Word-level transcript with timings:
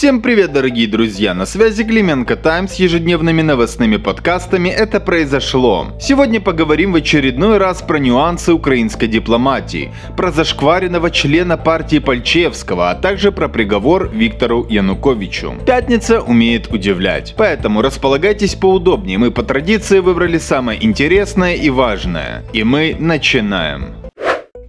Всем 0.00 0.22
привет, 0.22 0.54
дорогие 0.54 0.88
друзья! 0.88 1.34
На 1.34 1.44
связи 1.44 1.84
Клименко 1.84 2.34
Тайм 2.34 2.68
с 2.68 2.76
ежедневными 2.76 3.42
новостными 3.42 3.98
подкастами 3.98 4.70
«Это 4.70 4.98
произошло». 4.98 5.88
Сегодня 6.00 6.40
поговорим 6.40 6.92
в 6.92 6.96
очередной 6.96 7.58
раз 7.58 7.82
про 7.82 7.98
нюансы 7.98 8.54
украинской 8.54 9.08
дипломатии, 9.08 9.92
про 10.16 10.32
зашкваренного 10.32 11.10
члена 11.10 11.58
партии 11.58 11.98
Пальчевского, 11.98 12.88
а 12.88 12.94
также 12.94 13.30
про 13.30 13.48
приговор 13.48 14.08
Виктору 14.10 14.66
Януковичу. 14.70 15.56
Пятница 15.66 16.22
умеет 16.22 16.72
удивлять, 16.72 17.34
поэтому 17.36 17.82
располагайтесь 17.82 18.54
поудобнее, 18.54 19.18
мы 19.18 19.30
по 19.30 19.42
традиции 19.42 19.98
выбрали 19.98 20.38
самое 20.38 20.82
интересное 20.82 21.56
и 21.56 21.68
важное. 21.68 22.42
И 22.54 22.64
мы 22.64 22.96
начинаем. 22.98 23.99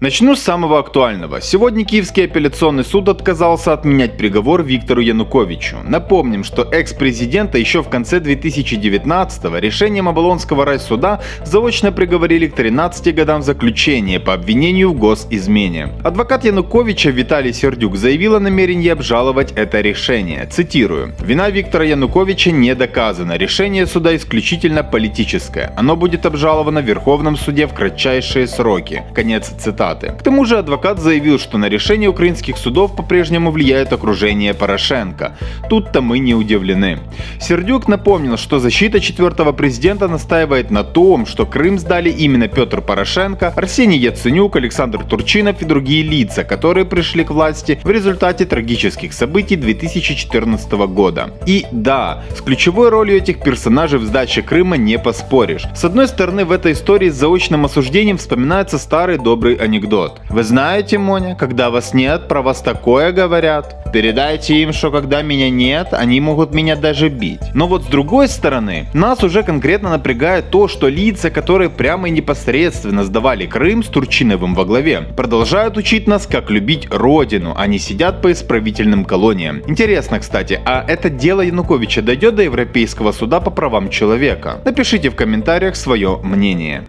Начну 0.01 0.35
с 0.35 0.39
самого 0.41 0.79
актуального. 0.79 1.41
Сегодня 1.41 1.85
Киевский 1.85 2.25
апелляционный 2.25 2.83
суд 2.83 3.07
отказался 3.07 3.71
отменять 3.71 4.17
приговор 4.17 4.63
Виктору 4.63 4.99
Януковичу. 4.99 5.77
Напомним, 5.83 6.43
что 6.43 6.63
экс-президента 6.63 7.59
еще 7.59 7.83
в 7.83 7.89
конце 7.89 8.17
2019-го 8.17 9.59
решением 9.59 10.09
Оболонского 10.09 10.65
райсуда 10.65 11.21
заочно 11.45 11.91
приговорили 11.91 12.47
к 12.47 12.55
13 12.55 13.13
годам 13.13 13.43
заключения 13.43 14.19
по 14.19 14.33
обвинению 14.33 14.89
в 14.89 14.97
госизмене. 14.97 15.89
Адвокат 16.03 16.45
Януковича 16.45 17.11
Виталий 17.11 17.53
Сердюк 17.53 17.95
заявил 17.95 18.33
о 18.33 18.39
намерении 18.39 18.89
обжаловать 18.89 19.51
это 19.51 19.81
решение. 19.81 20.47
Цитирую. 20.47 21.13
«Вина 21.19 21.51
Виктора 21.51 21.85
Януковича 21.85 22.49
не 22.49 22.73
доказана. 22.73 23.37
Решение 23.37 23.85
суда 23.85 24.15
исключительно 24.15 24.83
политическое. 24.83 25.71
Оно 25.77 25.95
будет 25.95 26.25
обжаловано 26.25 26.81
в 26.81 26.85
Верховном 26.85 27.37
суде 27.37 27.67
в 27.67 27.75
кратчайшие 27.75 28.47
сроки». 28.47 29.03
Конец 29.13 29.49
цитаты 29.59 29.90
цитаты. 29.91 30.17
К 30.17 30.23
тому 30.23 30.45
же 30.45 30.57
адвокат 30.57 30.99
заявил, 30.99 31.39
что 31.39 31.57
на 31.57 31.69
решение 31.69 32.09
украинских 32.09 32.57
судов 32.57 32.95
по-прежнему 32.95 33.51
влияет 33.51 33.93
окружение 33.93 34.53
Порошенко. 34.53 35.37
Тут-то 35.69 36.01
мы 36.01 36.19
не 36.19 36.35
удивлены. 36.35 36.99
Сердюк 37.39 37.87
напомнил, 37.87 38.37
что 38.37 38.59
защита 38.59 38.99
четвертого 38.99 39.51
президента 39.51 40.07
настаивает 40.07 40.71
на 40.71 40.83
том, 40.83 41.25
что 41.25 41.45
Крым 41.45 41.79
сдали 41.79 42.09
именно 42.09 42.47
Петр 42.47 42.81
Порошенко, 42.81 43.53
Арсений 43.55 43.97
Яценюк, 43.97 44.55
Александр 44.55 45.03
Турчинов 45.03 45.61
и 45.61 45.65
другие 45.65 46.03
лица, 46.03 46.43
которые 46.43 46.85
пришли 46.85 47.23
к 47.23 47.31
власти 47.31 47.79
в 47.83 47.89
результате 47.89 48.45
трагических 48.45 49.13
событий 49.13 49.55
2014 49.55 50.71
года. 50.71 51.31
И 51.45 51.65
да, 51.71 52.23
с 52.35 52.41
ключевой 52.41 52.89
ролью 52.89 53.17
этих 53.17 53.41
персонажей 53.43 53.99
в 53.99 54.05
сдаче 54.05 54.41
Крыма 54.41 54.77
не 54.77 54.97
поспоришь. 54.97 55.63
С 55.75 55.85
одной 55.85 56.07
стороны, 56.07 56.45
в 56.45 56.51
этой 56.51 56.71
истории 56.73 57.09
с 57.09 57.15
заочным 57.15 57.65
осуждением 57.65 58.17
вспоминается 58.17 58.77
старый 58.77 59.17
добрый 59.17 59.55
анекдот 59.55 59.80
анекдот. 59.81 60.21
Вы 60.29 60.43
знаете, 60.43 60.97
Моня, 60.97 61.35
когда 61.35 61.69
вас 61.69 61.93
нет, 61.93 62.27
про 62.27 62.41
вас 62.41 62.61
такое 62.61 63.11
говорят. 63.11 63.77
Передайте 63.91 64.55
им, 64.61 64.71
что 64.71 64.91
когда 64.91 65.21
меня 65.21 65.49
нет, 65.49 65.89
они 65.91 66.21
могут 66.21 66.53
меня 66.53 66.75
даже 66.75 67.09
бить. 67.09 67.41
Но 67.53 67.67
вот 67.67 67.83
с 67.83 67.87
другой 67.87 68.27
стороны, 68.27 68.87
нас 68.93 69.23
уже 69.23 69.43
конкретно 69.43 69.89
напрягает 69.89 70.49
то, 70.49 70.67
что 70.67 70.87
лица, 70.87 71.29
которые 71.29 71.69
прямо 71.69 72.07
и 72.07 72.11
непосредственно 72.11 73.03
сдавали 73.03 73.45
Крым 73.45 73.83
с 73.83 73.87
Турчиновым 73.87 74.55
во 74.55 74.65
главе, 74.65 75.01
продолжают 75.01 75.77
учить 75.77 76.07
нас, 76.07 76.25
как 76.25 76.49
любить 76.51 76.87
родину, 76.89 77.53
а 77.57 77.67
не 77.67 77.79
сидят 77.79 78.21
по 78.21 78.31
исправительным 78.31 79.03
колониям. 79.03 79.61
Интересно, 79.67 80.19
кстати, 80.19 80.59
а 80.65 80.85
это 80.87 81.09
дело 81.09 81.41
Януковича 81.41 82.01
дойдет 82.01 82.35
до 82.35 82.43
Европейского 82.43 83.11
суда 83.11 83.41
по 83.41 83.51
правам 83.51 83.89
человека? 83.89 84.61
Напишите 84.63 85.09
в 85.09 85.15
комментариях 85.15 85.75
свое 85.75 86.19
мнение. 86.23 86.83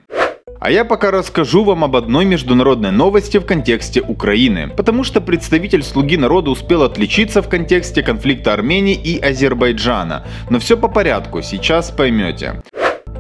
А 0.65 0.71
я 0.71 0.85
пока 0.85 1.11
расскажу 1.11 1.65
вам 1.65 1.83
об 1.83 1.97
одной 1.97 2.25
международной 2.25 2.93
новости 2.93 3.37
в 3.39 3.45
контексте 3.45 4.01
Украины, 4.01 4.69
потому 4.69 5.03
что 5.03 5.21
представитель 5.21 5.83
«Слуги 5.83 6.17
народа» 6.17 6.53
успел 6.53 6.85
отличиться 6.85 7.43
в 7.43 7.49
контексте 7.49 8.01
конфликта 8.01 8.53
Армении 8.53 8.95
и 8.95 9.19
Азербайджана. 9.19 10.25
Но 10.51 10.61
все 10.61 10.77
по 10.77 10.87
порядку, 10.87 11.43
сейчас 11.43 11.91
поймете. 11.91 12.63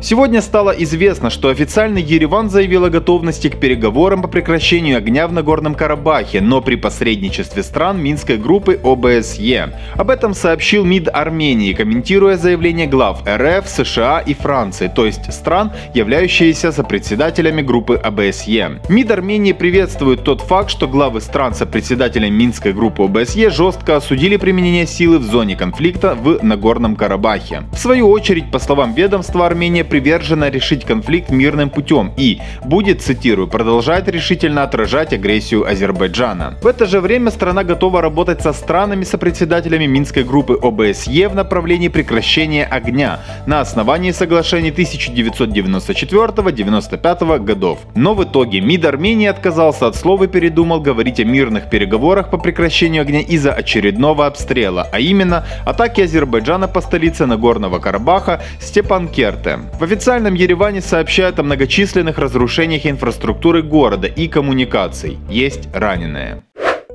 Сегодня 0.05 0.43
стало 0.43 0.71
известно, 0.71 1.31
что 1.31 1.49
официально 1.49 1.99
Ереван 1.99 2.51
заявил 2.51 2.85
о 2.85 2.91
готовности 2.91 3.49
к 3.49 3.61
переговорам 3.61 4.21
по 4.21 4.27
прекращению 4.27 4.99
огня 4.99 5.29
в 5.29 5.33
Нагорном 5.33 5.77
Карабахе, 5.77 6.41
но 6.41 6.61
при 6.61 6.75
посредничестве 6.75 7.63
стран 7.63 8.03
Минской 8.03 8.37
группы 8.37 8.81
ОБСЕ. 8.83 9.73
Об 9.95 10.11
этом 10.11 10.35
сообщил 10.35 10.85
МИД 10.85 11.09
Армении, 11.15 11.73
комментируя 11.73 12.37
заявление 12.37 12.89
глав 12.89 13.23
РФ, 13.29 13.69
США 13.69 14.19
и 14.19 14.35
Франции, 14.35 14.91
то 14.93 15.07
есть 15.07 15.33
стран, 15.33 15.71
являющиеся 15.95 16.73
сопредседателями 16.73 17.63
группы 17.63 17.95
ОБСЕ. 17.95 18.81
МИД 18.89 19.11
Армении 19.13 19.53
приветствует 19.53 20.25
тот 20.25 20.41
факт, 20.41 20.71
что 20.71 20.89
главы 20.89 21.21
стран 21.21 21.55
сопредседателями 21.55 22.35
Минской 22.35 22.73
группы 22.73 23.05
ОБСЕ 23.05 23.51
жестко 23.51 23.99
осудили 23.99 24.37
применение 24.37 24.89
силы 24.89 25.21
в 25.21 25.23
зоне 25.23 25.55
конфликта 25.55 26.17
в 26.17 26.43
Нагорном 26.43 26.97
Карабахе. 26.97 27.63
В 27.71 27.79
свою 27.79 28.11
очередь, 28.11 28.51
по 28.51 28.59
словам 28.59 28.95
ведомства, 28.95 29.47
Армения 29.47 29.92
привержена 29.93 30.49
решить 30.49 30.87
конфликт 30.87 31.29
мирным 31.29 31.69
путем 31.69 32.13
и 32.17 32.41
будет, 32.65 33.03
цитирую, 33.03 33.47
продолжать 33.47 34.09
решительно 34.09 34.63
отражать 34.63 35.13
агрессию 35.13 35.71
Азербайджана. 35.71 36.55
В 36.63 36.67
это 36.67 36.87
же 36.87 37.03
время 37.03 37.31
страна 37.31 37.63
готова 37.63 38.01
работать 38.01 38.41
со 38.41 38.55
странами-сопредседателями 38.55 39.85
Минской 39.85 40.25
группы 40.25 40.59
ОБСЕ 40.63 41.29
в 41.29 41.35
направлении 41.35 41.89
прекращения 41.89 42.65
огня 42.65 43.21
на 43.47 43.61
основании 43.61 44.13
соглашений 44.13 44.71
1994-95 44.71 47.39
годов. 47.41 47.81
Но 47.95 48.15
в 48.15 48.25
итоге 48.25 48.63
МИД 48.63 48.87
Армении 48.87 49.27
отказался 49.27 49.89
от 49.89 49.95
слова 49.95 50.25
и 50.25 50.27
передумал 50.27 50.81
говорить 50.81 51.21
о 51.21 51.25
мирных 51.25 51.69
переговорах 51.69 52.31
по 52.31 52.39
прекращению 52.39 53.03
огня 53.03 53.21
из-за 53.21 53.53
очередного 53.53 54.25
обстрела, 54.25 54.89
а 54.91 55.01
именно 55.01 55.45
атаки 55.67 56.01
Азербайджана 56.01 56.67
по 56.67 56.81
столице 56.81 57.27
Нагорного 57.27 57.79
Карабаха 57.79 58.41
Степанкерте. 58.59 59.59
В 59.83 59.85
официальном 59.85 60.35
Ереване 60.35 60.81
сообщают 60.81 61.41
о 61.41 61.43
многочисленных 61.43 62.17
разрушениях 62.17 62.87
инфраструктуры 62.87 63.65
города 63.65 64.07
и 64.07 64.29
коммуникаций. 64.29 65.19
Есть 65.29 65.69
раненые. 65.75 66.45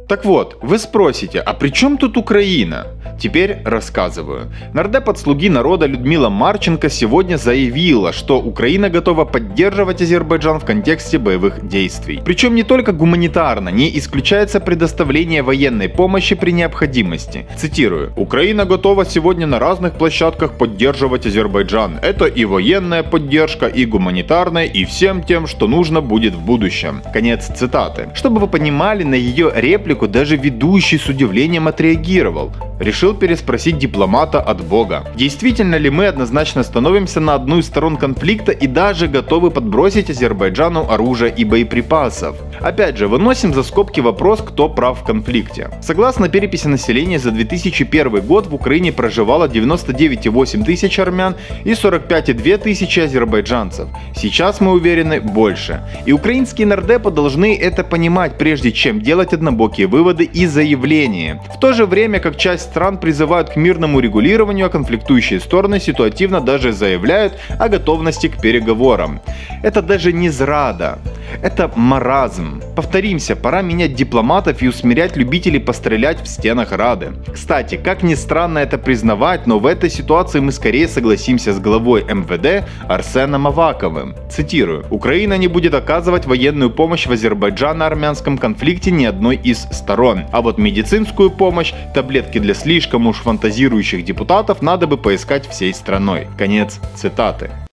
Так 0.07 0.23
вот, 0.23 0.57
вы 0.61 0.79
спросите, 0.79 1.39
а 1.41 1.53
при 1.53 1.67
чем 1.69 1.97
тут 1.97 2.15
Украина? 2.15 2.87
Теперь 3.19 3.57
рассказываю. 3.65 4.51
Нардеп 4.73 5.09
от 5.09 5.17
«Слуги 5.17 5.49
народа» 5.49 5.87
Людмила 5.87 6.29
Марченко 6.29 6.89
сегодня 6.89 7.37
заявила, 7.37 8.13
что 8.13 8.39
Украина 8.39 8.89
готова 8.89 9.25
поддерживать 9.25 10.01
Азербайджан 10.01 10.59
в 10.59 10.65
контексте 10.65 11.17
боевых 11.17 11.67
действий. 11.67 12.21
Причем 12.23 12.55
не 12.55 12.63
только 12.63 12.91
гуманитарно, 12.91 13.69
не 13.69 13.97
исключается 13.97 14.59
предоставление 14.59 15.41
военной 15.41 15.89
помощи 15.89 16.35
при 16.35 16.51
необходимости. 16.51 17.47
Цитирую. 17.57 18.13
«Украина 18.15 18.65
готова 18.65 19.03
сегодня 19.05 19.47
на 19.47 19.59
разных 19.59 19.93
площадках 19.97 20.57
поддерживать 20.57 21.25
Азербайджан. 21.25 21.99
Это 22.01 22.25
и 22.25 22.45
военная 22.45 23.03
поддержка, 23.03 23.65
и 23.65 23.85
гуманитарная, 23.85 24.65
и 24.65 24.85
всем 24.85 25.23
тем, 25.23 25.47
что 25.47 25.67
нужно 25.67 26.01
будет 26.01 26.33
в 26.33 26.45
будущем». 26.45 27.01
Конец 27.13 27.47
цитаты. 27.47 28.09
Чтобы 28.13 28.39
вы 28.39 28.47
понимали, 28.47 29.03
на 29.03 29.15
ее 29.15 29.51
реплику 29.55 29.96
даже 30.05 30.35
ведущий 30.35 30.99
с 30.99 31.07
удивлением 31.07 31.67
отреагировал. 31.67 32.51
Решил 32.79 33.15
переспросить 33.15 33.79
дипломата 33.79 34.39
от 34.39 34.63
Бога. 34.63 35.03
Действительно 35.15 35.75
ли 35.75 35.89
мы 35.89 36.05
однозначно 36.05 36.63
становимся 36.63 37.19
на 37.19 37.33
одну 37.33 37.57
из 37.57 37.65
сторон 37.65 37.97
конфликта 37.97 38.51
и 38.51 38.67
даже 38.67 39.07
готовы 39.07 39.49
подбросить 39.49 40.11
Азербайджану 40.11 40.85
оружие 40.87 41.33
и 41.35 41.43
боеприпасов? 41.43 42.35
Опять 42.61 42.97
же, 42.97 43.07
выносим 43.07 43.53
за 43.53 43.63
скобки 43.63 43.99
вопрос, 43.99 44.41
кто 44.41 44.69
прав 44.69 45.01
в 45.01 45.03
конфликте. 45.03 45.71
Согласно 45.81 46.29
переписи 46.29 46.67
населения 46.67 47.17
за 47.17 47.31
2001 47.31 48.21
год 48.21 48.47
в 48.47 48.53
Украине 48.53 48.91
проживало 48.91 49.47
99,8 49.47 50.63
тысяч 50.63 50.99
армян 50.99 51.35
и 51.63 51.71
45,2 51.71 52.57
тысячи 52.57 52.99
азербайджанцев. 52.99 53.87
Сейчас 54.15 54.61
мы 54.61 54.73
уверены 54.73 55.19
больше. 55.19 55.81
И 56.05 56.11
украинские 56.11 56.67
нардепы 56.67 57.09
должны 57.09 57.57
это 57.57 57.83
понимать, 57.83 58.37
прежде 58.37 58.71
чем 58.71 59.01
делать 59.01 59.33
однобокие 59.33 59.87
выводы 59.87 60.25
и 60.25 60.45
заявления. 60.45 61.41
В 61.55 61.59
то 61.59 61.73
же 61.73 61.85
время, 61.87 62.19
как 62.19 62.37
часть 62.37 62.66
стран 62.67 62.97
призывают 62.97 63.49
к 63.49 63.55
мирному 63.55 63.99
регулированию, 63.99 64.67
а 64.67 64.69
конфликтующие 64.69 65.39
стороны 65.39 65.79
ситуативно 65.79 66.41
даже 66.41 66.71
заявляют 66.71 67.33
о 67.59 67.69
готовности 67.69 68.27
к 68.27 68.41
переговорам. 68.41 69.19
Это 69.63 69.81
даже 69.81 70.13
не 70.13 70.29
зрада, 70.29 70.99
это 71.41 71.71
маразм. 71.75 72.61
Повторимся, 72.75 73.35
пора 73.35 73.61
менять 73.61 73.95
дипломатов 73.95 74.61
и 74.61 74.67
усмирять 74.67 75.17
любителей 75.17 75.59
пострелять 75.59 76.21
в 76.21 76.27
стенах 76.27 76.71
Рады. 76.71 77.13
Кстати, 77.33 77.79
как 77.83 78.03
ни 78.03 78.15
странно 78.15 78.59
это 78.59 78.77
признавать, 78.77 79.47
но 79.47 79.59
в 79.59 79.65
этой 79.65 79.89
ситуации 79.89 80.39
мы 80.39 80.51
скорее 80.51 80.87
согласимся 80.87 81.53
с 81.53 81.59
главой 81.59 82.03
МВД 82.03 82.67
Арсеном 82.87 83.47
Аваковым. 83.47 84.15
Цитирую. 84.29 84.85
«Украина 84.89 85.37
не 85.37 85.47
будет 85.47 85.73
оказывать 85.73 86.25
военную 86.25 86.69
помощь 86.69 87.07
в 87.07 87.11
Азербайджано-армянском 87.11 88.37
конфликте 88.37 88.91
ни 88.91 89.05
одной 89.05 89.35
из 89.35 89.67
сторон. 89.71 90.25
А 90.31 90.41
вот 90.41 90.57
медицинскую 90.57 91.29
помощь, 91.29 91.73
таблетки 91.93 92.39
для 92.39 92.53
слишком 92.57 93.07
уж 93.07 93.17
фантазирующих 93.17 94.03
депутатов 94.03 94.61
надо 94.61 94.87
бы 94.87 94.97
поискать 94.97 95.47
всей 95.47 95.73
страной». 95.73 96.27
Конец 96.37 96.79
цитаты. 96.95 97.66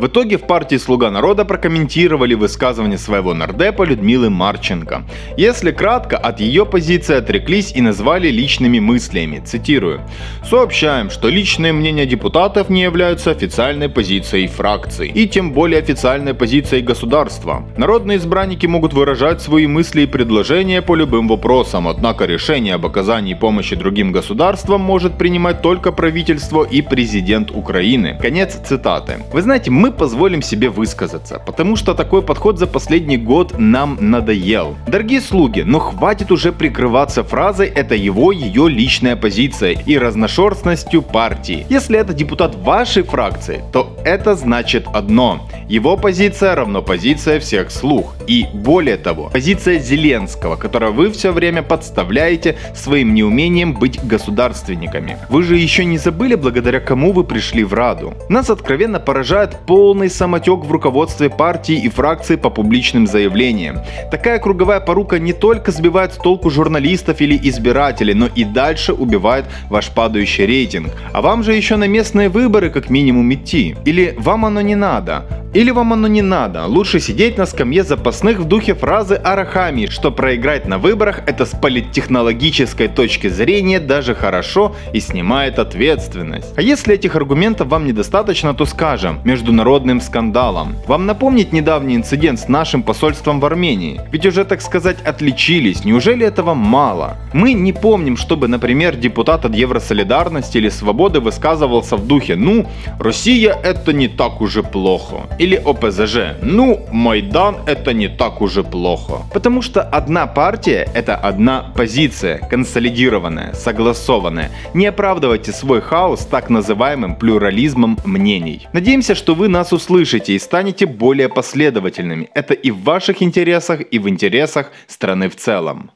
В 0.00 0.06
итоге 0.06 0.38
в 0.38 0.46
партии 0.46 0.76
«Слуга 0.76 1.10
народа» 1.10 1.44
прокомментировали 1.44 2.32
высказывание 2.32 2.96
своего 2.96 3.34
нардепа 3.34 3.82
Людмилы 3.82 4.30
Марченко. 4.30 5.02
Если 5.36 5.72
кратко, 5.72 6.16
от 6.16 6.40
ее 6.40 6.64
позиции 6.64 7.16
отреклись 7.16 7.72
и 7.76 7.82
назвали 7.82 8.28
личными 8.28 8.80
мыслями. 8.80 9.42
Цитирую. 9.44 10.00
«Сообщаем, 10.42 11.10
что 11.10 11.28
личные 11.28 11.74
мнения 11.74 12.06
депутатов 12.06 12.70
не 12.70 12.80
являются 12.80 13.30
официальной 13.30 13.90
позицией 13.90 14.46
фракции 14.46 15.12
и 15.14 15.28
тем 15.28 15.52
более 15.52 15.80
официальной 15.80 16.32
позицией 16.32 16.80
государства. 16.80 17.62
Народные 17.76 18.16
избранники 18.16 18.64
могут 18.64 18.94
выражать 18.94 19.42
свои 19.42 19.66
мысли 19.66 20.00
и 20.00 20.06
предложения 20.06 20.80
по 20.80 20.94
любым 20.94 21.28
вопросам, 21.28 21.86
однако 21.86 22.24
решение 22.24 22.76
об 22.76 22.86
оказании 22.86 23.34
помощи 23.34 23.76
другим 23.76 24.12
государствам 24.12 24.80
может 24.80 25.18
принимать 25.18 25.60
только 25.60 25.92
правительство 25.92 26.64
и 26.64 26.80
президент 26.80 27.50
Украины». 27.50 28.16
Конец 28.18 28.58
цитаты. 28.66 29.18
Вы 29.30 29.42
знаете, 29.42 29.70
мы 29.70 29.89
позволим 29.90 30.42
себе 30.42 30.68
высказаться, 30.68 31.42
потому 31.44 31.76
что 31.76 31.94
такой 31.94 32.22
подход 32.22 32.58
за 32.58 32.66
последний 32.66 33.16
год 33.16 33.58
нам 33.58 33.98
надоел. 34.00 34.76
Дорогие 34.86 35.20
слуги, 35.20 35.62
но 35.62 35.78
хватит 35.78 36.30
уже 36.32 36.52
прикрываться 36.52 37.24
фразой 37.24 37.68
«это 37.68 37.94
его, 37.94 38.32
ее 38.32 38.68
личная 38.68 39.16
позиция» 39.16 39.72
и 39.72 39.98
разношерстностью 39.98 41.02
партии. 41.02 41.66
Если 41.68 41.98
это 41.98 42.12
депутат 42.12 42.54
вашей 42.54 43.02
фракции, 43.02 43.62
то 43.72 43.96
это 44.04 44.34
значит 44.34 44.86
одно. 44.92 45.48
Его 45.68 45.96
позиция 45.96 46.54
равно 46.54 46.82
позиция 46.82 47.38
всех 47.38 47.70
слуг. 47.70 48.14
И 48.26 48.46
более 48.52 48.96
того, 48.96 49.30
позиция 49.32 49.78
Зеленского, 49.78 50.56
которую 50.56 50.92
вы 50.92 51.10
все 51.12 51.32
время 51.32 51.62
подставляете 51.62 52.56
своим 52.74 53.14
неумением 53.14 53.74
быть 53.74 54.04
государственниками. 54.04 55.18
Вы 55.28 55.42
же 55.42 55.56
еще 55.56 55.84
не 55.84 55.98
забыли, 55.98 56.34
благодаря 56.34 56.80
кому 56.80 57.12
вы 57.12 57.24
пришли 57.24 57.64
в 57.64 57.74
Раду. 57.74 58.14
Нас 58.28 58.50
откровенно 58.50 59.00
поражает 59.00 59.56
полный 59.70 60.10
самотек 60.10 60.64
в 60.64 60.72
руководстве 60.72 61.30
партии 61.30 61.76
и 61.76 61.88
фракции 61.88 62.34
по 62.34 62.50
публичным 62.50 63.06
заявлениям. 63.06 63.78
Такая 64.10 64.40
круговая 64.40 64.80
порука 64.80 65.20
не 65.20 65.32
только 65.32 65.70
сбивает 65.70 66.12
с 66.12 66.16
толку 66.16 66.50
журналистов 66.50 67.20
или 67.20 67.38
избирателей, 67.40 68.14
но 68.14 68.26
и 68.26 68.42
дальше 68.42 68.92
убивает 68.92 69.44
ваш 69.68 69.90
падающий 69.90 70.44
рейтинг. 70.44 70.90
А 71.12 71.22
вам 71.22 71.44
же 71.44 71.54
еще 71.54 71.76
на 71.76 71.86
местные 71.86 72.28
выборы 72.28 72.70
как 72.70 72.90
минимум 72.90 73.32
идти. 73.32 73.76
Или 73.84 74.16
вам 74.18 74.44
оно 74.44 74.60
не 74.60 74.74
надо? 74.74 75.24
Или 75.52 75.72
вам 75.72 75.92
оно 75.92 76.06
не 76.06 76.22
надо? 76.22 76.66
Лучше 76.66 77.00
сидеть 77.00 77.36
на 77.36 77.44
скамье 77.44 77.82
запасных 77.82 78.38
в 78.38 78.44
духе 78.44 78.74
фразы 78.74 79.16
Арахами, 79.16 79.86
что 79.86 80.12
проиграть 80.12 80.68
на 80.68 80.78
выборах 80.78 81.22
это 81.26 81.44
с 81.44 81.50
политтехнологической 81.50 82.86
точки 82.86 83.26
зрения 83.26 83.80
даже 83.80 84.14
хорошо 84.14 84.76
и 84.92 85.00
снимает 85.00 85.58
ответственность. 85.58 86.52
А 86.56 86.62
если 86.62 86.94
этих 86.94 87.16
аргументов 87.16 87.66
вам 87.66 87.84
недостаточно, 87.84 88.54
то 88.54 88.64
скажем, 88.64 89.18
международным 89.60 90.00
скандалом. 90.00 90.74
Вам 90.86 91.06
напомнить 91.06 91.52
недавний 91.52 91.94
инцидент 91.96 92.40
с 92.40 92.48
нашим 92.48 92.82
посольством 92.82 93.40
в 93.40 93.44
Армении? 93.44 94.00
Ведь 94.12 94.26
уже, 94.26 94.44
так 94.44 94.62
сказать, 94.62 94.96
отличились. 95.04 95.84
Неужели 95.84 96.26
этого 96.26 96.54
мало? 96.54 97.16
Мы 97.34 97.52
не 97.52 97.72
помним, 97.72 98.16
чтобы, 98.16 98.48
например, 98.48 98.96
депутат 98.96 99.44
от 99.44 99.54
Евросолидарности 99.54 100.58
или 100.58 100.70
Свободы 100.70 101.20
высказывался 101.20 101.96
в 101.96 102.06
духе 102.06 102.36
«Ну, 102.36 102.66
Россия 102.98 103.52
это 103.62 103.92
не 103.92 104.08
так 104.08 104.40
уже 104.40 104.62
плохо» 104.62 105.16
или 105.38 105.56
ОПЗЖ. 105.56 106.16
Ну, 106.42 106.80
Майдан 106.92 107.56
это 107.66 107.92
не 107.92 108.08
так 108.08 108.40
уже 108.40 108.62
плохо. 108.62 109.22
Потому 109.34 109.62
что 109.62 109.82
одна 109.82 110.26
партия 110.26 110.88
это 110.94 111.16
одна 111.16 111.64
позиция, 111.74 112.38
консолидированная, 112.50 113.52
согласованная. 113.52 114.50
Не 114.74 114.86
оправдывайте 114.86 115.52
свой 115.52 115.80
хаос 115.80 116.26
так 116.30 116.50
называемым 116.50 117.14
плюрализмом 117.14 117.98
мнений. 118.06 118.66
Надеемся, 118.72 119.14
что 119.14 119.34
вы 119.34 119.49
нас 119.50 119.72
услышите 119.72 120.32
и 120.32 120.38
станете 120.38 120.86
более 120.86 121.28
последовательными. 121.28 122.30
Это 122.34 122.54
и 122.54 122.70
в 122.70 122.82
ваших 122.82 123.22
интересах, 123.22 123.80
и 123.90 123.98
в 123.98 124.08
интересах 124.08 124.70
страны 124.86 125.28
в 125.28 125.36
целом. 125.36 125.90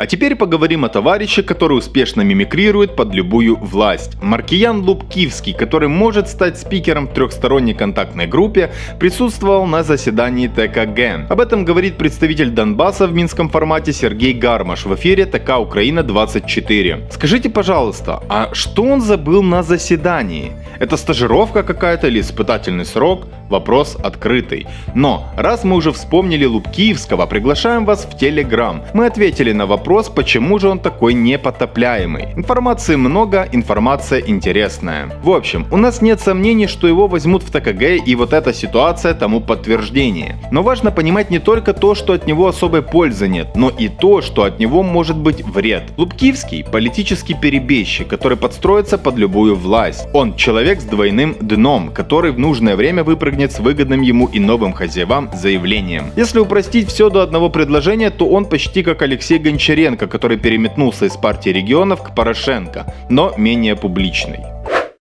А 0.00 0.06
теперь 0.06 0.34
поговорим 0.34 0.86
о 0.86 0.88
товарище, 0.88 1.42
который 1.42 1.76
успешно 1.76 2.22
мимикрирует 2.22 2.96
под 2.96 3.12
любую 3.12 3.56
власть. 3.56 4.16
Маркиян 4.22 4.80
Лубкивский, 4.80 5.52
который 5.52 5.90
может 5.90 6.26
стать 6.26 6.58
спикером 6.58 7.06
в 7.06 7.12
трехсторонней 7.12 7.74
контактной 7.74 8.26
группе, 8.26 8.72
присутствовал 8.98 9.66
на 9.66 9.82
заседании 9.82 10.48
ТКГ. 10.48 11.30
Об 11.30 11.38
этом 11.38 11.66
говорит 11.66 11.98
представитель 11.98 12.48
Донбасса 12.48 13.06
в 13.06 13.12
минском 13.12 13.50
формате 13.50 13.92
Сергей 13.92 14.32
Гармаш 14.32 14.86
в 14.86 14.94
эфире 14.94 15.26
ТК 15.26 15.58
Украина-24. 15.58 17.12
Скажите, 17.12 17.50
пожалуйста, 17.50 18.22
а 18.30 18.54
что 18.54 18.84
он 18.84 19.02
забыл 19.02 19.42
на 19.42 19.62
заседании? 19.62 20.52
Это 20.78 20.96
стажировка 20.96 21.62
какая-то 21.62 22.06
или 22.06 22.22
испытательный 22.22 22.86
срок? 22.86 23.26
Вопрос 23.50 23.96
открытый. 24.02 24.66
Но, 24.94 25.28
раз 25.36 25.64
мы 25.64 25.74
уже 25.76 25.92
вспомнили 25.92 26.44
Лубкиевского, 26.46 27.26
приглашаем 27.26 27.84
вас 27.84 28.06
в 28.06 28.16
Телеграм. 28.16 28.84
Мы 28.94 29.06
ответили 29.06 29.52
на 29.52 29.66
вопрос, 29.66 29.89
почему 29.98 30.58
же 30.58 30.68
он 30.68 30.78
такой 30.78 31.14
непотопляемый. 31.14 32.28
Информации 32.36 32.94
много, 32.96 33.48
информация 33.50 34.20
интересная. 34.20 35.10
В 35.24 35.30
общем, 35.30 35.66
у 35.70 35.76
нас 35.76 36.00
нет 36.00 36.20
сомнений, 36.20 36.68
что 36.68 36.86
его 36.86 37.08
возьмут 37.08 37.42
в 37.42 37.50
ТКГ 37.50 38.06
и 38.06 38.14
вот 38.14 38.32
эта 38.32 38.54
ситуация 38.54 39.14
тому 39.14 39.40
подтверждение. 39.40 40.36
Но 40.52 40.62
важно 40.62 40.92
понимать 40.92 41.30
не 41.30 41.40
только 41.40 41.72
то, 41.72 41.96
что 41.96 42.12
от 42.12 42.26
него 42.26 42.46
особой 42.46 42.82
пользы 42.82 43.26
нет, 43.26 43.56
но 43.56 43.68
и 43.68 43.88
то, 43.88 44.22
что 44.22 44.44
от 44.44 44.60
него 44.60 44.84
может 44.84 45.16
быть 45.16 45.44
вред. 45.44 45.82
Лубкивский– 45.96 46.64
политический 46.72 47.34
перебежчик, 47.34 48.06
который 48.06 48.36
подстроится 48.36 48.96
под 48.96 49.16
любую 49.16 49.56
власть. 49.56 50.06
Он 50.12 50.36
человек 50.36 50.80
с 50.80 50.84
двойным 50.84 51.36
дном, 51.40 51.90
который 51.90 52.30
в 52.30 52.38
нужное 52.38 52.76
время 52.76 53.02
выпрыгнет 53.02 53.50
с 53.50 53.58
выгодным 53.58 54.02
ему 54.02 54.26
и 54.26 54.38
новым 54.38 54.72
хозяевам 54.72 55.30
заявлением. 55.34 56.12
Если 56.16 56.38
упростить 56.38 56.88
все 56.88 57.10
до 57.10 57.22
одного 57.22 57.50
предложения, 57.50 58.10
то 58.10 58.28
он 58.28 58.44
почти 58.44 58.84
как 58.84 59.02
Алексей 59.02 59.38
Гончаренко, 59.38 59.79
который 60.06 60.36
переметнулся 60.36 61.06
из 61.06 61.16
партии 61.16 61.50
регионов 61.50 62.02
к 62.02 62.14
Порошенко, 62.14 62.92
но 63.08 63.34
менее 63.36 63.76
публичный. 63.76 64.49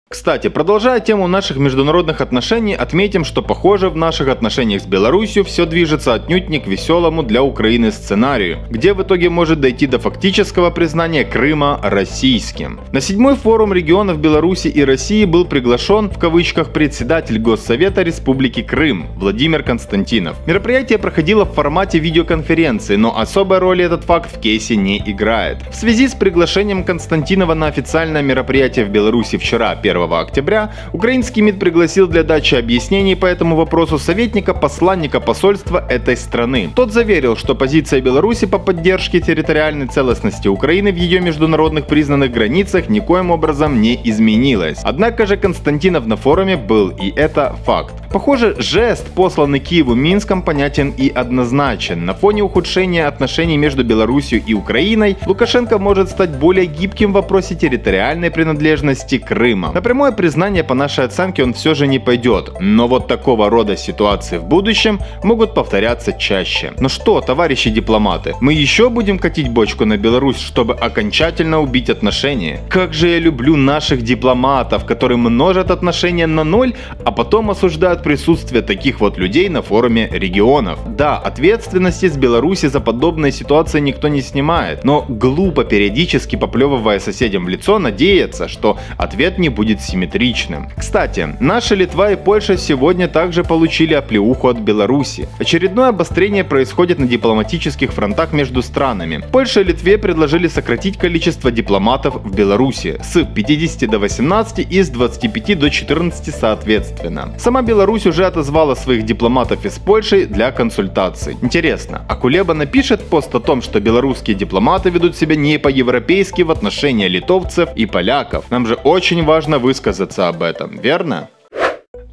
Кстати, 0.10 0.48
продолжая 0.48 1.02
тему 1.02 1.28
наших 1.28 1.58
международных 1.58 2.22
отношений, 2.22 2.74
отметим, 2.74 3.26
что 3.26 3.42
похоже 3.42 3.90
в 3.90 3.98
наших 3.98 4.30
отношениях 4.30 4.82
с 4.82 4.86
Беларусью 4.86 5.44
все 5.44 5.66
движется 5.66 6.14
отнюдь 6.14 6.48
не 6.48 6.60
к 6.60 6.68
веселому 6.68 7.24
для 7.24 7.44
Украины 7.44 7.92
сценарию, 7.92 8.60
где 8.70 8.94
в 8.94 9.04
итоге 9.04 9.30
может 9.30 9.60
дойти 9.60 9.86
до 9.86 10.00
фактического 10.00 10.70
признания 10.70 11.26
Крыма 11.26 11.82
российским. 11.84 12.80
На 12.94 13.02
седьмой 13.02 13.36
форум 13.36 13.74
регионов 13.74 14.20
Беларуси 14.20 14.70
и 14.70 14.82
России 14.82 15.26
был 15.26 15.44
приглашен 15.44 16.10
в 16.10 16.18
кавычках 16.18 16.72
председатель 16.72 17.38
Госсовета 17.38 18.02
Республики 18.02 18.64
Крым 18.64 19.08
Владимир 19.18 19.62
Константинов. 19.62 20.38
Мероприятие 20.48 21.00
проходило 21.00 21.44
в 21.44 21.52
формате 21.52 22.00
видеоконференции, 22.00 22.96
но 22.96 23.20
особой 23.20 23.60
роли 23.60 23.84
этот 23.84 24.06
факт 24.06 24.34
в 24.34 24.40
кейсе 24.40 24.78
не 24.78 25.00
играет. 25.00 25.58
В 25.70 25.76
связи 25.76 26.08
с 26.08 26.14
приглашением 26.14 26.86
Константинова 26.86 27.56
на 27.56 27.68
официальное 27.68 28.22
мероприятие 28.22 28.86
в 28.86 28.90
Беларуси 28.90 29.38
вчера, 29.38 29.72
1 29.72 29.97
1 30.04 30.14
октября 30.14 30.72
украинский 30.94 31.42
МИД 31.42 31.60
пригласил 31.60 32.08
для 32.08 32.24
дачи 32.24 32.56
объяснений 32.56 33.16
по 33.16 33.26
этому 33.26 33.56
вопросу 33.56 33.98
советника 33.98 34.54
посланника 34.54 35.20
посольства 35.20 35.86
этой 35.90 36.16
страны. 36.16 36.70
Тот 36.76 36.94
заверил, 36.94 37.36
что 37.36 37.56
позиция 37.56 38.02
Беларуси 38.02 38.46
по 38.46 38.60
поддержке 38.60 39.20
территориальной 39.20 39.88
целостности 39.88 40.48
Украины 40.48 40.92
в 40.92 40.96
ее 40.96 41.20
международных 41.20 41.88
признанных 41.88 42.32
границах 42.32 42.90
никоим 42.90 43.32
образом 43.32 43.82
не 43.82 44.00
изменилась. 44.04 44.80
Однако 44.84 45.26
же 45.26 45.38
Константинов 45.38 46.06
на 46.06 46.16
форуме 46.16 46.58
был, 46.58 46.90
и 46.90 47.12
это 47.16 47.56
факт. 47.66 47.94
Похоже, 48.12 48.56
жест, 48.58 49.08
посланный 49.14 49.60
Киеву 49.60 49.94
Минском, 49.94 50.42
понятен 50.42 50.94
и 50.98 51.10
однозначен. 51.10 52.06
На 52.06 52.14
фоне 52.14 52.42
ухудшения 52.42 53.06
отношений 53.06 53.58
между 53.58 53.84
Беларусью 53.84 54.42
и 54.46 54.54
Украиной, 54.54 55.18
Лукашенко 55.26 55.78
может 55.78 56.10
стать 56.10 56.38
более 56.38 56.66
гибким 56.66 57.12
в 57.12 57.16
вопросе 57.16 57.56
территориальной 57.56 58.32
принадлежности 58.32 59.18
Крыма. 59.18 59.72
На 59.74 59.82
прямое 59.82 60.12
признание 60.14 60.64
по 60.64 60.74
нашей 60.74 61.06
оценке 61.06 61.44
он 61.44 61.54
все 61.54 61.74
же 61.74 61.88
не 61.88 62.00
пойдет, 62.00 62.52
но 62.62 62.88
вот 62.88 63.08
такого 63.08 63.50
рода 63.50 63.76
ситуации 63.76 64.38
в 64.38 64.46
будущем 64.46 65.00
могут 65.24 65.54
повторяться 65.54 66.14
чаще. 66.14 66.72
Ну 66.80 66.90
что, 66.90 67.20
товарищи 67.22 67.70
дипломаты, 67.70 68.36
мы 68.40 68.54
еще 68.54 68.90
будем 68.90 69.20
катить 69.20 69.50
бочку 69.50 69.86
на 69.86 69.98
Беларусь, 69.98 70.40
чтобы 70.40 70.76
окончательно 70.76 71.60
убить 71.60 71.90
отношения? 71.90 72.62
Как 72.70 72.94
же 72.94 73.10
я 73.10 73.20
люблю 73.20 73.58
наших 73.58 74.02
дипломатов, 74.02 74.86
которые 74.86 75.18
множат 75.18 75.72
отношения 75.72 76.28
на 76.28 76.44
ноль, 76.44 76.74
а 77.04 77.12
потом 77.12 77.50
осуждают 77.50 77.97
присутствие 78.04 78.62
таких 78.62 79.00
вот 79.00 79.18
людей 79.18 79.50
на 79.50 79.62
форуме 79.62 80.10
регионов. 80.12 80.80
Да, 80.96 81.18
ответственности 81.18 82.08
с 82.08 82.18
Беларуси 82.18 82.68
за 82.68 82.80
подобные 82.80 83.32
ситуации 83.32 83.80
никто 83.80 84.08
не 84.08 84.22
снимает, 84.22 84.84
но 84.84 85.06
глупо 85.08 85.64
периодически 85.64 86.36
поплевывая 86.36 87.00
соседям 87.00 87.46
в 87.46 87.50
лицо 87.50 87.80
надеяться, 87.80 88.48
что 88.48 88.78
ответ 88.98 89.38
не 89.40 89.50
будет 89.50 89.82
симметричным. 89.82 90.70
Кстати, 90.78 91.36
наши 91.40 91.76
Литва 91.76 92.12
и 92.12 92.16
Польша 92.16 92.58
сегодня 92.58 93.08
также 93.08 93.44
получили 93.44 93.94
оплеуху 93.94 94.48
от 94.48 94.60
Беларуси. 94.60 95.28
Очередное 95.40 95.90
обострение 95.90 96.44
происходит 96.44 97.00
на 97.00 97.08
дипломатических 97.08 97.94
фронтах 97.94 98.34
между 98.34 98.62
странами. 98.62 99.24
Польша 99.32 99.62
и 99.62 99.64
Литве 99.64 99.98
предложили 99.98 100.48
сократить 100.48 100.98
количество 100.98 101.52
дипломатов 101.52 102.16
в 102.16 102.36
Беларуси 102.36 103.00
с 103.04 103.24
50 103.24 103.90
до 103.90 104.00
18 104.00 104.68
и 104.70 104.82
с 104.82 104.90
25 104.90 105.60
до 105.60 105.70
14 105.70 106.36
соответственно. 106.36 107.34
Сама 107.38 107.62
Беларусь 107.62 107.87
Беларусь 107.88 108.06
уже 108.06 108.26
отозвала 108.26 108.76
своих 108.76 109.06
дипломатов 109.06 109.64
из 109.64 109.80
Польши 109.80 110.26
для 110.26 110.52
консультаций. 110.52 111.38
Интересно, 111.42 112.04
а 112.10 112.18
Кулеба 112.18 112.54
напишет 112.54 113.02
пост 113.02 113.34
о 113.34 113.40
том, 113.40 113.62
что 113.62 113.80
белорусские 113.80 114.36
дипломаты 114.36 114.90
ведут 114.90 115.16
себя 115.16 115.38
не 115.38 115.58
по-европейски 115.58 116.42
в 116.42 116.52
отношении 116.52 117.08
литовцев 117.08 117.70
и 117.78 117.86
поляков? 117.86 118.52
Нам 118.52 118.68
же 118.68 118.74
очень 118.74 119.24
важно 119.24 119.58
высказаться 119.58 120.28
об 120.28 120.44
этом, 120.44 120.78
верно? 120.78 121.30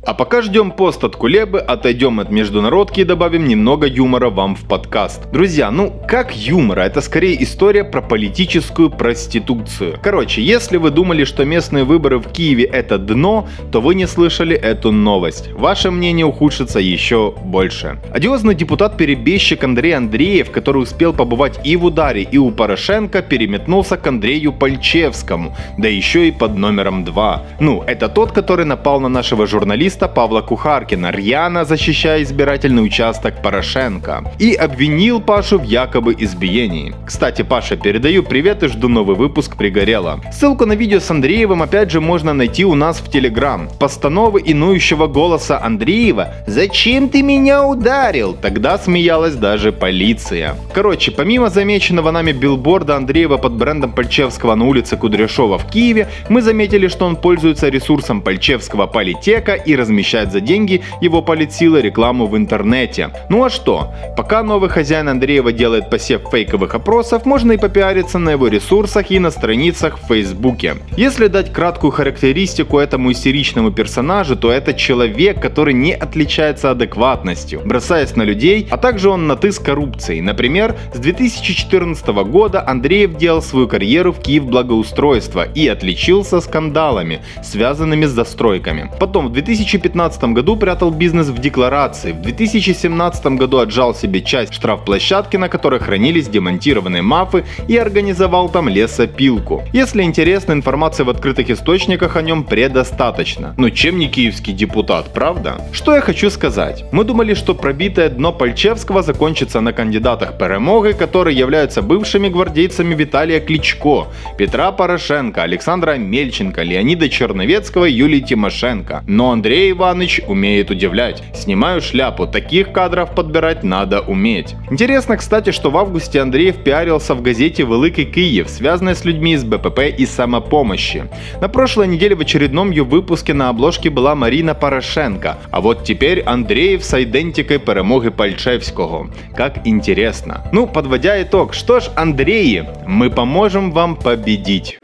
А 0.07 0.13
пока 0.13 0.43
ждем 0.43 0.71
пост 0.71 1.03
от 1.03 1.17
Кулебы, 1.17 1.61
отойдем 1.61 2.21
от 2.21 2.31
международки 2.31 3.01
и 3.01 3.05
добавим 3.05 3.49
немного 3.49 3.87
юмора 3.87 4.29
вам 4.29 4.55
в 4.55 4.69
подкаст. 4.69 5.31
Друзья, 5.33 5.71
ну 5.71 5.99
как 6.07 6.37
юмора? 6.37 6.83
Это 6.83 7.01
скорее 7.01 7.43
история 7.43 7.85
про 7.85 8.03
политическую 8.03 8.91
проституцию. 8.91 9.99
Короче, 10.03 10.43
если 10.43 10.77
вы 10.77 10.91
думали, 10.91 11.25
что 11.25 11.47
местные 11.47 11.85
выборы 11.85 12.19
в 12.19 12.29
Киеве 12.31 12.65
это 12.65 12.99
дно, 12.99 13.49
то 13.73 13.81
вы 13.81 13.95
не 13.95 14.07
слышали 14.07 14.55
эту 14.55 14.93
новость. 14.93 15.51
Ваше 15.53 15.91
мнение 15.91 16.27
ухудшится 16.27 16.81
еще 16.81 17.33
больше. 17.43 17.99
Одиозный 18.13 18.55
депутат-перебежчик 18.55 19.65
Андрей 19.65 19.97
Андреев, 19.97 20.51
который 20.51 20.83
успел 20.83 21.15
побывать 21.15 21.59
и 21.65 21.77
в 21.77 21.85
ударе, 21.87 22.25
и 22.25 22.37
у 22.37 22.51
Порошенко, 22.51 23.23
переметнулся 23.23 23.97
к 23.97 24.07
Андрею 24.07 24.53
Пальчевскому, 24.53 25.57
да 25.79 25.89
еще 25.89 26.29
и 26.29 26.31
под 26.31 26.59
номером 26.59 27.05
2. 27.05 27.43
Ну, 27.61 27.83
это 27.87 28.11
тот, 28.11 28.33
который 28.33 28.67
напал 28.67 29.01
на 29.01 29.09
нашего 29.09 29.47
журналиста 29.47 29.94
журналиста 29.95 30.09
Павла 30.09 30.41
Кухаркина, 30.41 31.11
рьяно 31.13 31.65
защищая 31.65 32.23
избирательный 32.23 32.85
участок 32.85 33.43
Порошенко, 33.43 34.25
и 34.41 34.55
обвинил 34.55 35.21
Пашу 35.21 35.59
в 35.59 35.63
якобы 35.63 36.15
избиении. 36.19 36.95
Кстати, 37.07 37.43
Паша, 37.43 37.77
передаю 37.77 38.23
привет 38.23 38.63
и 38.63 38.69
жду 38.69 38.89
новый 38.89 39.17
выпуск 39.17 39.57
«Пригорело». 39.57 40.21
Ссылку 40.33 40.67
на 40.67 40.75
видео 40.75 40.99
с 40.99 41.11
Андреевым 41.11 41.63
опять 41.63 41.93
же 41.93 42.01
можно 42.01 42.35
найти 42.35 42.65
у 42.65 42.75
нас 42.75 42.99
в 42.99 43.09
Телеграм. 43.11 43.69
Постановы 43.79 44.43
инующего 44.45 45.07
голоса 45.07 45.61
Андреева 45.63 46.29
«Зачем 46.47 47.09
ты 47.09 47.23
меня 47.23 47.65
ударил?» 47.65 48.37
Тогда 48.43 48.79
смеялась 48.79 49.35
даже 49.37 49.71
полиция. 49.71 50.57
Короче, 50.73 51.13
помимо 51.13 51.51
замеченного 51.51 52.11
нами 52.11 52.33
билборда 52.33 52.97
Андреева 52.97 53.37
под 53.37 53.53
брендом 53.53 53.93
Пальчевского 53.93 54.57
на 54.57 54.65
улице 54.65 54.97
Кудряшова 54.97 55.59
в 55.59 55.71
Киеве, 55.71 56.09
мы 56.29 56.43
заметили, 56.43 56.89
что 56.89 57.07
он 57.07 57.17
пользуется 57.17 57.69
ресурсом 57.69 58.23
Пальчевского 58.23 58.87
политека 58.87 59.55
и 59.55 59.77
размещать 59.85 60.33
за 60.33 60.41
деньги 60.41 60.81
его 61.03 61.21
политсилы 61.21 61.83
рекламу 61.83 62.27
в 62.27 62.37
интернете. 62.37 63.11
Ну 63.29 63.45
а 63.45 63.51
что? 63.51 63.93
Пока 64.17 64.43
новый 64.43 64.71
хозяин 64.71 65.09
Андреева 65.09 65.53
делает 65.53 65.91
посев 65.91 66.23
фейковых 66.31 66.75
опросов, 66.75 67.27
можно 67.27 67.53
и 67.53 67.59
попиариться 67.59 68.19
на 68.19 68.31
его 68.31 68.49
ресурсах 68.49 69.11
и 69.11 69.19
на 69.19 69.31
страницах 69.31 69.99
в 69.99 70.07
Фейсбуке. 70.09 70.77
Если 70.97 71.27
дать 71.27 71.53
краткую 71.53 71.91
характеристику 71.91 72.79
этому 72.79 73.13
истеричному 73.13 73.73
персонажу, 73.73 74.37
то 74.37 74.51
это 74.51 74.73
человек, 74.73 75.41
который 75.41 75.75
не 75.75 75.93
отличается 75.93 76.71
адекватностью, 76.71 77.61
бросаясь 77.65 78.17
на 78.17 78.23
людей, 78.23 78.67
а 78.71 78.79
также 78.79 79.11
он 79.11 79.27
на 79.27 79.37
ты 79.37 79.53
с 79.53 79.59
коррупцией. 79.59 80.23
Например, 80.23 80.75
с 80.95 80.99
2014 80.99 82.07
года 82.07 82.67
Андреев 82.67 83.17
делал 83.19 83.43
свою 83.43 83.69
карьеру 83.69 84.13
в 84.13 84.21
Киев 84.21 84.45
благоустройства 84.45 85.47
и 85.55 85.69
отличился 85.69 86.41
скандалами, 86.41 87.21
связанными 87.43 88.07
с 88.07 88.11
застройками. 88.11 88.91
Потом 88.99 89.29
в 89.29 89.33
2000 89.33 89.74
2015 89.79 90.25
году 90.35 90.57
прятал 90.57 90.91
бизнес 90.91 91.29
в 91.29 91.39
декларации, 91.39 92.13
в 92.13 92.23
2017 92.23 93.27
году 93.27 93.59
отжал 93.59 93.95
себе 93.95 94.21
часть 94.21 94.55
штрафплощадки, 94.55 95.37
на 95.37 95.49
которой 95.49 95.81
хранились 95.81 96.29
демонтированные 96.29 97.03
мафы 97.03 97.45
и 97.69 97.77
организовал 97.77 98.49
там 98.49 98.69
лесопилку. 98.69 99.63
Если 99.73 100.03
интересно, 100.03 100.53
информации 100.53 101.03
в 101.03 101.11
открытых 101.11 101.51
источниках 101.51 102.17
о 102.17 102.23
нем 102.23 102.45
предостаточно. 102.45 103.55
Но 103.59 103.71
чем 103.71 103.99
не 103.99 104.09
киевский 104.09 104.53
депутат, 104.53 105.13
правда? 105.13 105.57
Что 105.73 105.95
я 105.95 106.01
хочу 106.01 106.31
сказать? 106.31 106.85
Мы 106.93 107.05
думали, 107.05 107.35
что 107.35 107.55
пробитое 107.55 108.09
дно 108.09 108.33
Пальчевского 108.33 109.03
закончится 109.03 109.61
на 109.61 109.73
кандидатах 109.73 110.39
перемоги, 110.39 110.93
которые 110.93 111.37
являются 111.37 111.83
бывшими 111.83 112.29
гвардейцами 112.29 112.95
Виталия 112.95 113.41
Кличко, 113.41 114.07
Петра 114.39 114.71
Порошенко, 114.73 115.43
Александра 115.43 115.97
Мельченко, 115.97 116.63
Леонида 116.63 117.09
Черновецкого 117.09 117.87
Юлии 117.87 118.21
Тимошенко. 118.21 119.03
Но 119.07 119.33
Андрей 119.33 119.64
Андрей 119.65 119.79
Иванович 119.79 120.21
умеет 120.27 120.71
удивлять. 120.71 121.23
Снимаю 121.33 121.81
шляпу, 121.81 122.27
таких 122.27 122.71
кадров 122.71 123.15
подбирать 123.15 123.65
надо 123.65 124.03
уметь. 124.03 124.57
Интересно, 124.71 125.17
кстати, 125.17 125.53
что 125.53 125.71
в 125.71 125.79
августе 125.79 126.21
Андреев 126.21 126.57
пиарился 126.63 127.15
в 127.15 127.23
газете 127.23 127.63
«Великий 127.63 128.05
Киев», 128.05 128.51
связанной 128.51 128.95
с 128.95 129.07
людьми 129.07 129.33
из 129.33 129.43
БПП 129.43 129.85
и 129.97 130.05
самопомощи. 130.05 131.05
На 131.41 131.49
прошлой 131.49 131.87
неделе 131.87 132.15
в 132.15 132.21
очередном 132.21 132.73
ее 132.73 132.85
выпуске 132.85 133.33
на 133.33 133.49
обложке 133.49 133.89
была 133.89 134.15
Марина 134.15 134.55
Порошенко, 134.55 135.39
а 135.51 135.61
вот 135.63 135.85
теперь 135.85 136.21
Андреев 136.21 136.85
с 136.85 137.03
идентикой 137.03 137.59
перемоги 137.59 138.11
Пальчевского. 138.11 139.09
Как 139.35 139.67
интересно. 139.67 140.47
Ну, 140.53 140.67
подводя 140.67 141.23
итог, 141.23 141.55
что 141.55 141.81
ж, 141.81 141.85
Андреи, 141.97 142.69
мы 142.87 143.09
поможем 143.09 143.73
вам 143.73 143.97
победить. 143.97 144.79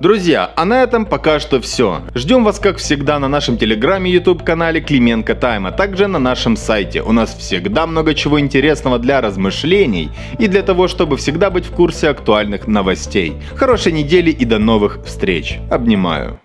Друзья, 0.00 0.50
а 0.56 0.64
на 0.64 0.82
этом 0.82 1.06
пока 1.06 1.38
что 1.38 1.60
все. 1.60 2.02
Ждем 2.14 2.42
вас 2.42 2.58
как 2.58 2.78
всегда 2.78 3.20
на 3.20 3.28
нашем 3.28 3.56
телеграме 3.56 4.10
YouTube 4.10 4.42
канале 4.42 4.80
Клименко 4.80 5.36
Тайм, 5.36 5.66
а 5.66 5.72
также 5.72 6.08
на 6.08 6.18
нашем 6.18 6.56
сайте. 6.56 7.00
У 7.00 7.12
нас 7.12 7.34
всегда 7.34 7.86
много 7.86 8.14
чего 8.14 8.40
интересного 8.40 8.98
для 8.98 9.20
размышлений 9.20 10.10
и 10.38 10.48
для 10.48 10.62
того, 10.62 10.88
чтобы 10.88 11.16
всегда 11.16 11.48
быть 11.48 11.66
в 11.66 11.70
курсе 11.70 12.08
актуальных 12.08 12.66
новостей. 12.66 13.34
Хорошей 13.54 13.92
недели 13.92 14.30
и 14.30 14.44
до 14.44 14.58
новых 14.58 14.98
встреч. 15.04 15.58
Обнимаю. 15.70 16.40